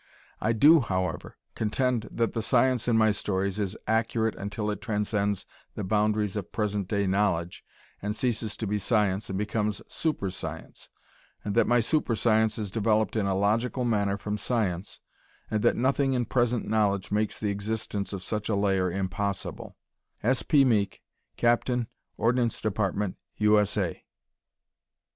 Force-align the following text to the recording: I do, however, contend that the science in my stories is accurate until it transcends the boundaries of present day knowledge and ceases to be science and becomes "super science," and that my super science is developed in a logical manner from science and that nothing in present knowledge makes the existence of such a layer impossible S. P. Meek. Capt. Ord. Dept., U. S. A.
I 0.41 0.51
do, 0.51 0.79
however, 0.79 1.37
contend 1.53 2.09
that 2.09 2.33
the 2.33 2.41
science 2.41 2.87
in 2.87 2.97
my 2.97 3.11
stories 3.11 3.59
is 3.59 3.77
accurate 3.85 4.33
until 4.35 4.71
it 4.71 4.81
transcends 4.81 5.45
the 5.75 5.83
boundaries 5.83 6.35
of 6.35 6.51
present 6.51 6.87
day 6.87 7.05
knowledge 7.05 7.63
and 8.01 8.15
ceases 8.15 8.57
to 8.57 8.65
be 8.65 8.79
science 8.79 9.29
and 9.29 9.37
becomes 9.37 9.79
"super 9.87 10.31
science," 10.31 10.89
and 11.45 11.53
that 11.53 11.67
my 11.67 11.81
super 11.81 12.15
science 12.15 12.57
is 12.57 12.71
developed 12.71 13.15
in 13.15 13.27
a 13.27 13.35
logical 13.35 13.85
manner 13.85 14.17
from 14.17 14.39
science 14.39 14.99
and 15.51 15.61
that 15.61 15.75
nothing 15.75 16.13
in 16.13 16.25
present 16.25 16.67
knowledge 16.67 17.11
makes 17.11 17.39
the 17.39 17.51
existence 17.51 18.11
of 18.11 18.23
such 18.23 18.49
a 18.49 18.55
layer 18.55 18.91
impossible 18.91 19.77
S. 20.23 20.41
P. 20.41 20.65
Meek. 20.65 21.03
Capt. 21.37 21.69
Ord. 22.17 22.37
Dept., 22.37 23.13
U. 23.37 23.59
S. 23.59 23.77
A. 23.77 24.03